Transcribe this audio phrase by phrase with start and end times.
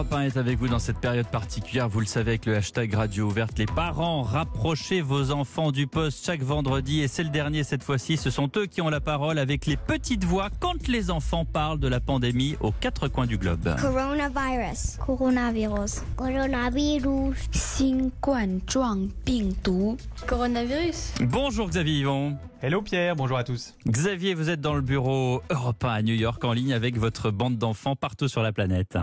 [0.00, 1.89] Europe 1 est avec vous dans cette période particulière.
[1.89, 3.59] Vous le savez avec le hashtag Radio Ouverte.
[3.59, 7.01] Les parents, rapprochez vos enfants du poste chaque vendredi.
[7.01, 8.15] Et c'est le dernier cette fois-ci.
[8.15, 11.79] Ce sont eux qui ont la parole avec les petites voix quand les enfants parlent
[11.79, 13.75] de la pandémie aux quatre coins du globe.
[13.81, 14.97] Coronavirus.
[15.05, 16.03] Coronavirus.
[16.15, 17.35] Coronavirus.
[17.51, 19.97] 新冠状病毒。
[20.25, 21.15] Coronavirus.
[21.19, 22.37] Bonjour Xavier Yvon.
[22.61, 23.75] Hello Pierre, bonjour à tous.
[23.85, 27.29] Xavier, vous êtes dans le bureau Europe 1 à New York en ligne avec votre
[27.29, 28.97] bande d'enfants partout sur la planète.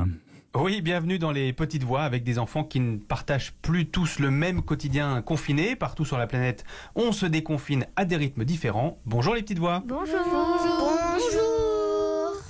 [0.56, 4.30] Oui, bienvenue dans les petites voix avec des enfants qui ne partagent plus tous le
[4.30, 5.76] même quotidien confiné.
[5.76, 8.98] Partout sur la planète, on se déconfine à des rythmes différents.
[9.04, 9.82] Bonjour les petites voix.
[9.84, 10.16] Bonjour.
[10.24, 10.77] Bonjour.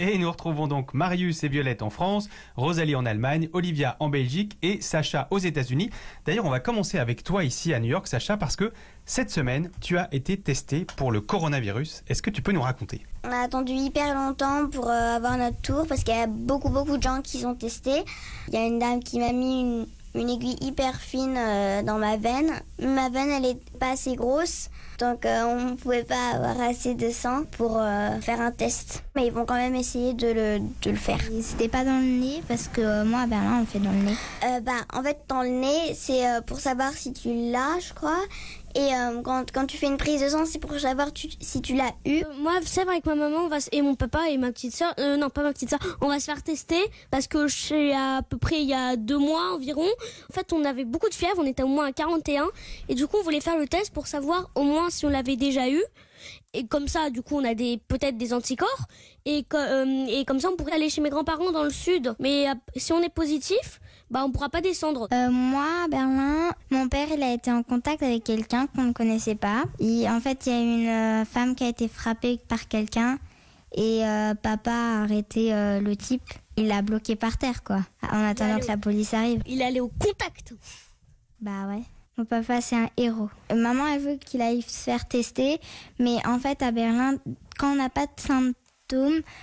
[0.01, 4.57] Et nous retrouvons donc Marius et Violette en France, Rosalie en Allemagne, Olivia en Belgique
[4.63, 5.91] et Sacha aux États-Unis.
[6.25, 8.73] D'ailleurs, on va commencer avec toi ici à New York, Sacha, parce que
[9.07, 12.05] cette semaine, tu as été testé pour le coronavirus.
[12.09, 13.05] Est-ce que tu peux nous raconter?
[13.25, 16.69] On a attendu hyper longtemps pour euh, avoir notre tour parce qu'il y a beaucoup
[16.69, 18.05] beaucoup de gens qui sont testés.
[18.47, 19.87] Il y a une dame qui m'a mis une,
[20.19, 22.51] une aiguille hyper fine euh, dans ma veine.
[22.81, 26.95] Ma veine, elle est pas assez grosse, donc euh, on ne pouvait pas avoir assez
[26.95, 29.05] de sang pour euh, faire un test.
[29.15, 31.19] Mais ils vont quand même essayer de le, de le faire.
[31.41, 34.17] C'était pas dans le nez parce que moi à Berlin on fait dans le nez.
[34.45, 38.19] Euh, bah, en fait, dans le nez, c'est pour savoir si tu l'as, je crois.
[38.79, 41.09] Et euh, quand, quand tu fais une prise de sang, c'est pour savoir
[41.41, 42.23] si tu l'as eu.
[42.23, 44.95] Euh, moi, c'est vrai avec ma maman va et mon papa et ma petite soeur,
[45.01, 46.79] euh, non pas ma petite soeur, on va se faire tester
[47.11, 49.89] parce que sais à peu près il y a deux mois environ,
[50.31, 52.47] en fait on avait beaucoup de fièvre, on était au moins à 41
[52.89, 55.37] et du coup on voulait faire le test pour savoir au moins si on l'avait
[55.37, 55.83] déjà eu.
[56.55, 58.87] Et comme ça du coup on a des peut-être des anticorps.
[59.25, 59.45] Et,
[60.09, 62.15] et comme ça on pourrait aller chez mes grands-parents dans le sud.
[62.21, 66.89] Mais si on est positif bah on pourra pas descendre Euh, moi à Berlin, mon
[66.89, 69.65] père il a été en contact avec quelqu'un qu'on ne connaissait pas.
[69.81, 73.19] Et en fait il y a une euh, femme qui a été frappée par quelqu'un
[73.75, 76.23] et euh, papa a arrêté euh, le type.
[76.57, 79.43] Il l'a bloqué par terre quoi, en attendant que la police arrive.
[79.47, 80.55] il allé au contact
[81.41, 81.83] Bah ouais.
[82.17, 83.31] Mon papa, c'est un héros.
[83.55, 85.61] Maman, elle veut qu'il aille se faire tester,
[86.01, 87.15] mais en fait, à Berlin,
[87.57, 88.55] quand on n'a pas de symptômes,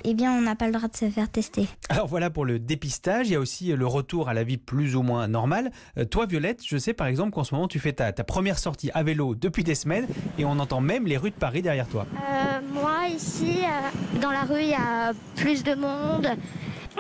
[0.04, 1.68] eh bien, on n'a pas le droit de se faire tester.
[1.90, 4.96] Alors voilà pour le dépistage, il y a aussi le retour à la vie plus
[4.96, 5.72] ou moins normale.
[5.98, 8.58] Euh, toi Violette, je sais par exemple qu'en ce moment tu fais ta, ta première
[8.58, 10.08] sortie à vélo depuis des semaines
[10.38, 12.06] et on entend même les rues de Paris derrière toi.
[12.16, 16.28] Euh, moi, ici, euh, dans la rue, il y a plus de monde.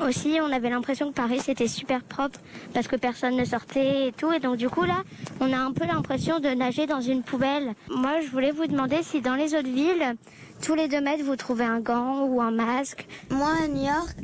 [0.03, 2.39] Aussi, on avait l'impression que Paris, c'était super propre
[2.73, 4.31] parce que personne ne sortait et tout.
[4.33, 5.03] Et donc, du coup, là,
[5.39, 7.73] on a un peu l'impression de nager dans une poubelle.
[7.89, 10.15] Moi, je voulais vous demander si dans les autres villes,
[10.61, 13.07] tous les deux mètres, vous trouvez un gant ou un masque.
[13.29, 14.15] Moi, à New York,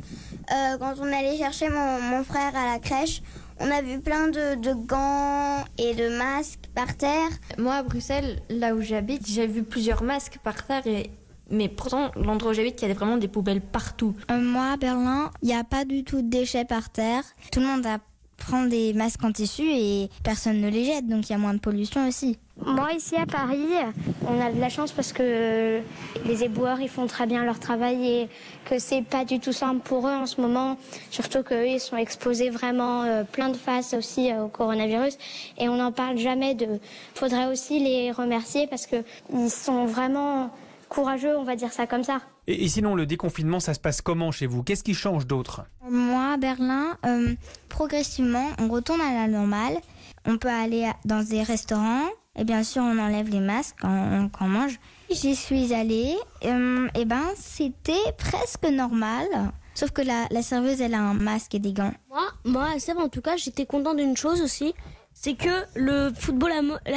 [0.52, 3.22] euh, quand on allait chercher mon, mon frère à la crèche,
[3.58, 7.30] on a vu plein de, de gants et de masques par terre.
[7.58, 10.86] Moi, à Bruxelles, là où j'habite, j'ai vu plusieurs masques par terre.
[10.86, 11.10] Et...
[11.52, 14.14] Mais pourtant, l'endroit où j'habite, il y a vraiment des poubelles partout.
[14.30, 17.22] Euh, moi, à Berlin, il n'y a pas du tout de déchets par terre.
[17.52, 17.98] Tout le monde a
[18.42, 21.54] prend des masques en tissu et personne ne les jette, donc il y a moins
[21.54, 22.38] de pollution aussi.
[22.64, 23.68] Moi, ici à Paris,
[24.26, 25.80] on a de la chance parce que
[26.26, 28.28] les éboueurs, ils font très bien leur travail et
[28.64, 30.76] que c'est pas du tout simple pour eux en ce moment.
[31.10, 35.16] Surtout qu'eux, ils sont exposés vraiment euh, plein de faces aussi euh, au coronavirus
[35.58, 36.80] et on n'en parle jamais de.
[37.14, 38.96] Faudrait aussi les remercier parce que
[39.32, 40.50] ils sont vraiment
[40.92, 42.20] courageux, on va dire ça comme ça.
[42.46, 44.62] Et, et sinon le déconfinement ça se passe comment chez vous?
[44.62, 45.64] Qu'est-ce qui change d'autre?
[45.88, 47.34] Moi, à Berlin, euh,
[47.68, 49.76] progressivement, on retourne à la normale.
[50.26, 54.28] On peut aller dans des restaurants et bien sûr, on enlève les masques quand on,
[54.28, 54.78] quand on mange.
[55.10, 56.14] J'y suis allée.
[56.44, 59.26] euh, et ben, c'était presque normal.
[59.74, 61.94] Sauf que la, la serveuse, elle a un masque et des gants.
[62.10, 64.74] Moi, moi, à Sèvres, en tout cas, j'étais content d'une chose aussi.
[65.14, 66.52] C'est que le football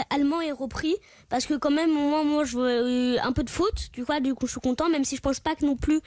[0.10, 0.96] allemand- est repris.
[1.30, 3.90] Parce que quand même, moi, je veux un peu de foot.
[3.94, 4.90] Du coup, je suis content.
[4.90, 6.00] Même si je pense pas que non plus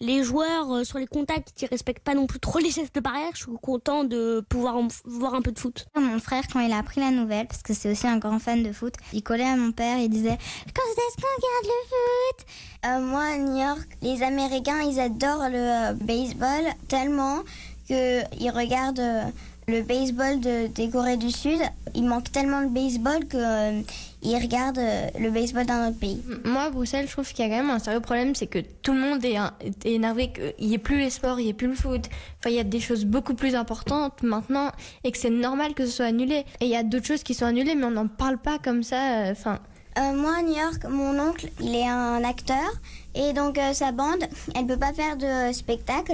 [0.00, 3.30] les joueurs euh, sur les contacts qui respectent pas non plus trop les gestes barrières,
[3.34, 5.86] je suis content de pouvoir voir un peu de foot.
[5.96, 8.62] Mon frère, quand il a appris la nouvelle, parce que c'est aussi un grand fan
[8.62, 10.38] de foot, il collait à mon père, il disait
[10.74, 12.46] Quand est-ce qu'on regarde le foot?
[12.86, 17.40] Euh, moi, à New York, les Américains, ils adorent le euh, baseball tellement
[17.86, 19.24] qu'ils regardent euh,
[19.70, 21.60] le baseball de, des Corées du Sud.
[21.94, 26.22] Il manque tellement de baseball qu'ils regardent euh, le baseball d'un autre pays.
[26.44, 28.58] Moi, à Bruxelles, je trouve qu'il y a quand même un sérieux problème, c'est que
[28.82, 31.50] tout le monde est, un- est énervé qu'il n'y ait plus les sports, il n'y
[31.50, 32.02] ait plus le foot.
[32.38, 34.70] Enfin, il y a des choses beaucoup plus importantes maintenant
[35.04, 36.44] et que c'est normal que ce soit annulé.
[36.60, 38.82] Et il y a d'autres choses qui sont annulées, mais on n'en parle pas comme
[38.82, 39.26] ça.
[39.26, 39.58] euh, Enfin,
[39.98, 42.70] Euh, moi, à New York, mon oncle, il est un acteur.
[43.16, 44.22] Et donc, euh, sa bande,
[44.54, 46.12] elle peut pas faire de spectacle.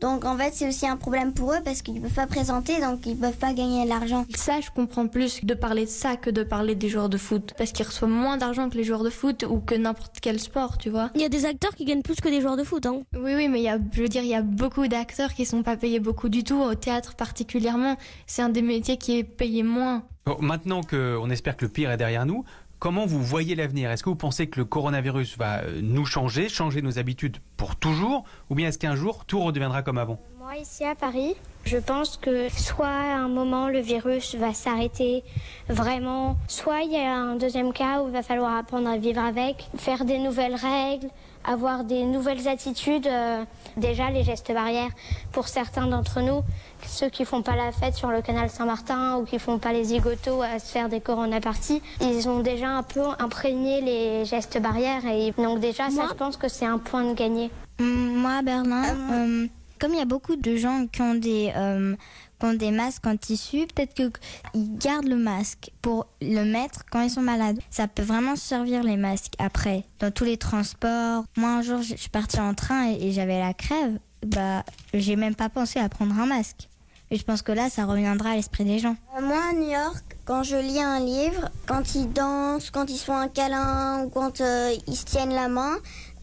[0.00, 2.80] Donc en fait, c'est aussi un problème pour eux parce qu'ils ne peuvent pas présenter,
[2.80, 4.24] donc ils peuvent pas gagner de l'argent.
[4.34, 7.54] Ça, je comprends plus de parler de ça que de parler des joueurs de foot.
[7.58, 10.78] Parce qu'ils reçoivent moins d'argent que les joueurs de foot ou que n'importe quel sport,
[10.78, 11.10] tu vois.
[11.14, 12.86] Il y a des acteurs qui gagnent plus que des joueurs de foot.
[12.86, 13.00] Hein.
[13.14, 15.44] Oui, oui, mais il y a, je veux dire, il y a beaucoup d'acteurs qui
[15.44, 16.60] sont pas payés beaucoup du tout.
[16.60, 17.96] Au théâtre particulièrement,
[18.26, 20.04] c'est un des métiers qui est payé moins.
[20.26, 22.44] Bon, maintenant qu'on espère que le pire est derrière nous,
[22.78, 23.90] comment vous voyez l'avenir?
[23.90, 27.76] Est-ce que vous pensez que le coronavirus va euh, nous changer, changer nos habitudes pour
[27.76, 28.24] toujours?
[28.50, 30.18] Ou bien est-ce qu'un jour, tout redeviendra comme avant?
[30.38, 31.34] Moi, ici à Paris,
[31.64, 35.22] je pense que soit à un moment le virus va s'arrêter
[35.68, 39.20] vraiment, soit il y a un deuxième cas où il va falloir apprendre à vivre
[39.20, 41.08] avec, faire des nouvelles règles,
[41.44, 43.06] avoir des nouvelles attitudes.
[43.06, 43.44] euh,
[43.76, 44.90] déjà, les gestes barrières,
[45.32, 46.42] pour certains d'entre nous,
[46.86, 49.84] ceux qui font pas la fête sur le canal Saint-Martin ou qui font pas les
[49.84, 54.60] zigotos à se faire des corona parties, ils ont déjà un peu imprégné les gestes
[54.60, 57.50] barrières et donc déjà, ça, je pense que c'est un point de gagné.
[57.80, 59.46] Moi, à Berlin, euh,
[59.78, 61.94] comme il y a beaucoup de gens qui ont des, euh,
[62.38, 67.02] qui ont des masques en tissu, peut-être qu'ils gardent le masque pour le mettre quand
[67.02, 67.58] ils sont malades.
[67.70, 71.24] Ça peut vraiment servir les masques après, dans tous les transports.
[71.36, 73.98] Moi, un jour, je suis partie en train et, j'avais la crève.
[74.26, 74.64] Bah,
[74.94, 76.68] j'ai même pas pensé à prendre un masque.
[77.10, 78.96] Et je pense que là, ça reviendra à l'esprit des gens.
[79.16, 82.98] Euh, Moi, à New York, quand je lis un livre, quand ils dansent, quand ils
[82.98, 85.76] font un câlin ou quand euh, ils se tiennent la main,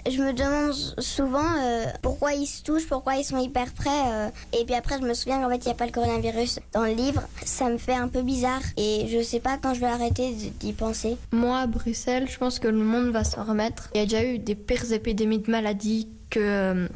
[0.10, 3.90] je me demande souvent euh, pourquoi ils se touchent, pourquoi ils sont hyper près.
[3.90, 6.60] euh, et puis après, je me souviens qu'en fait, il n'y a pas le coronavirus
[6.74, 7.22] dans le livre.
[7.44, 10.74] Ça me fait un peu bizarre et je sais pas quand je vais arrêter d'y
[10.74, 11.18] penser.
[11.32, 13.90] Moi, à Bruxelles, je pense que le monde va s'en remettre.
[13.94, 16.88] Il y a déjà eu des pires épidémies de maladies que euh,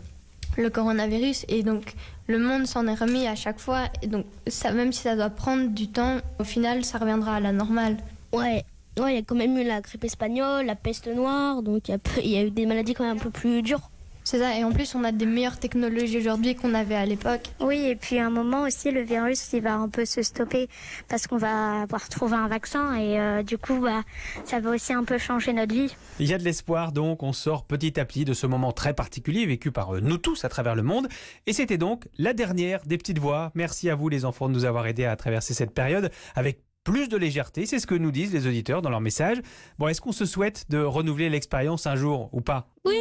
[0.57, 1.93] le coronavirus et donc
[2.27, 3.85] le monde s'en est remis à chaque fois.
[4.01, 7.39] Et donc, ça, même si ça doit prendre du temps, au final, ça reviendra à
[7.39, 7.97] la normale.
[8.31, 8.63] Ouais.
[8.99, 11.91] Ouais, il y a quand même eu la grippe espagnole, la peste noire, donc il
[11.91, 13.89] y a peu- il y, a eu des maladies quand même un peu plus dures.
[14.25, 17.49] C'est ça, et en plus, on a des meilleures technologies aujourd'hui qu'on avait à l'époque.
[17.61, 20.67] Oui, et puis à un moment aussi, le virus, il va un peu se stopper
[21.07, 24.03] parce qu'on va avoir trouvé un vaccin et euh, du coup, bah,
[24.43, 25.95] ça va aussi un peu changer notre vie.
[26.19, 28.93] Il y a de l'espoir donc, on sort petit à petit de ce moment très
[28.93, 31.07] particulier vécu par euh, nous tous à travers le monde.
[31.47, 33.51] Et c'était donc la dernière des petites voix.
[33.55, 37.07] Merci à vous les enfants de nous avoir aidés à traverser cette période avec plus
[37.07, 39.37] de légèreté, c'est ce que nous disent les auditeurs dans leur message.
[39.77, 42.67] Bon, est-ce qu'on se souhaite de renouveler l'expérience un jour ou pas?
[42.83, 42.95] Oui.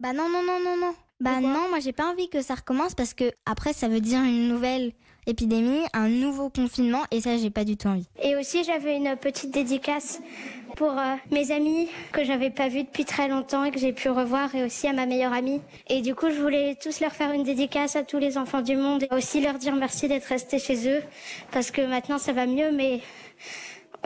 [0.00, 0.94] Bah non, non, non, non, non.
[1.20, 4.20] Bah non, moi j'ai pas envie que ça recommence parce que après ça veut dire
[4.20, 4.92] une nouvelle
[5.28, 8.06] épidémie, un nouveau confinement et ça j'ai pas du tout envie.
[8.22, 10.20] Et aussi, j'avais une petite dédicace
[10.76, 14.08] pour euh, mes amis que j'avais pas vus depuis très longtemps et que j'ai pu
[14.08, 15.60] revoir et aussi à ma meilleure amie.
[15.88, 18.76] Et du coup, je voulais tous leur faire une dédicace à tous les enfants du
[18.76, 21.02] monde et aussi leur dire merci d'être restés chez eux
[21.52, 23.00] parce que maintenant ça va mieux, mais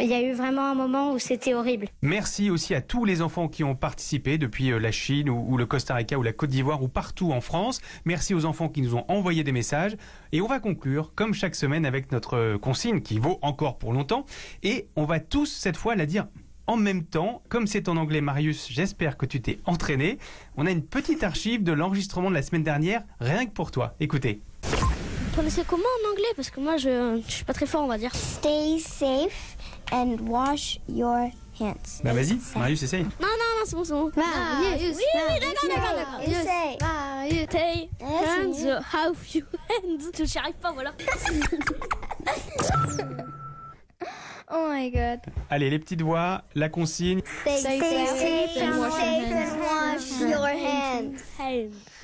[0.00, 1.86] il y a eu vraiment un moment où c'était horrible.
[2.02, 5.56] Merci aussi à tous les enfants qui ont participé depuis euh, la Chine ou, ou
[5.56, 7.80] le Costa Rica ou la Côte d'Ivoire ou partout en France.
[8.04, 9.96] Merci aux enfants qui nous ont envoyé des messages.
[10.32, 13.92] Et on va conclure, comme chaque semaine, avec notre euh, consigne qui vaut encore pour
[13.92, 14.24] longtemps.
[14.62, 16.26] Et on va tous, cette fois, la dire
[16.66, 17.42] en même temps.
[17.48, 20.18] Comme c'est en anglais, Marius, j'espère que tu t'es entraîné.
[20.56, 23.94] On a une petite archive de l'enregistrement de la semaine dernière, rien que pour toi.
[24.00, 24.40] Écoutez.
[24.62, 26.24] Vous prononcez comment en anglais?
[26.36, 28.14] Parce que moi, je, je suis pas très fort, on va dire.
[28.14, 29.56] Stay safe
[29.92, 31.30] and wash your
[31.60, 32.00] hands.
[32.02, 33.02] Bah vas-y, Marius, essaye.
[33.02, 34.10] Non, non, non, c'est bon, c'est bon.
[34.16, 36.20] Marius, oui, oui, d'accord, d'accord, d'accord.
[36.22, 36.76] Essaye.
[38.00, 40.10] Ouais, c'est hands, how you hands.
[40.18, 40.92] Je n'y arrive pas, voilà.
[44.54, 45.20] Oh my god.
[45.48, 47.22] Allez, les petites voix, la consigne.
[47.40, 47.78] Stay and
[48.60, 50.46] and wash your wash your.
[50.46, 51.16] Hands.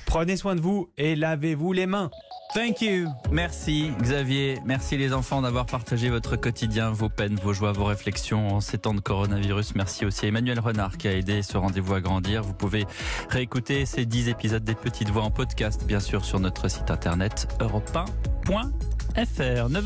[0.07, 2.09] Prenez soin de vous et lavez-vous les mains.
[2.53, 3.09] Thank you.
[3.31, 4.59] Merci Xavier.
[4.65, 8.79] Merci les enfants d'avoir partagé votre quotidien, vos peines, vos joies, vos réflexions en ces
[8.79, 9.75] temps de coronavirus.
[9.75, 12.41] Merci aussi à Emmanuel Renard qui a aidé ce rendez-vous à grandir.
[12.41, 12.87] Vous pouvez
[13.29, 17.47] réécouter ces 10 épisodes des Petites Voix en podcast, bien sûr, sur notre site internet
[17.59, 19.69] europe1.fr.